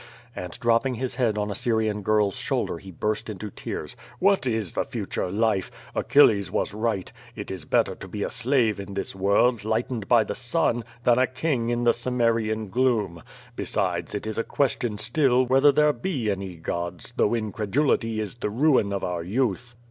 And 0.35 0.59
dropping 0.59 0.95
his 0.95 1.13
head 1.13 1.37
on 1.37 1.51
a 1.51 1.53
Syrian 1.53 2.01
girl's 2.01 2.35
shoulder 2.35 2.79
he 2.79 2.89
burst 2.89 3.29
into 3.29 3.51
tears. 3.51 3.95
"What 4.17 4.47
is 4.47 4.73
the 4.73 4.83
future 4.83 5.29
life? 5.29 5.69
Achilles 5.93 6.49
was 6.49 6.73
right— 6.73 7.11
it 7.35 7.51
is 7.51 7.65
better 7.65 7.93
to 7.93 8.07
be 8.07 8.23
a 8.23 8.29
slave 8.31 8.79
in 8.79 8.95
this 8.95 9.15
world, 9.15 9.63
lightened 9.63 10.07
by 10.07 10.23
the 10.23 10.33
sun, 10.33 10.83
than 11.03 11.19
a 11.19 11.27
king 11.27 11.69
in 11.69 11.83
the 11.83 11.93
Cim 11.93 12.17
merian 12.17 12.69
gloom. 12.71 13.21
Besides, 13.55 14.15
it 14.15 14.25
is 14.25 14.39
a 14.39 14.43
question 14.43 14.97
still 14.97 15.45
whether 15.45 15.71
there 15.71 15.93
be 15.93 16.31
any 16.31 16.55
gods, 16.57 17.13
though 17.15 17.35
incredulity 17.35 18.19
is 18.19 18.33
the 18.33 18.49
ruin 18.49 18.91
of 18.91 19.03
our 19.03 19.21
youth." 19.21 19.75